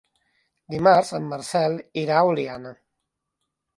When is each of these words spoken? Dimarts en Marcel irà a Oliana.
Dimarts 0.75 1.11
en 1.19 1.29
Marcel 1.33 1.77
irà 2.05 2.17
a 2.23 2.25
Oliana. 2.31 2.73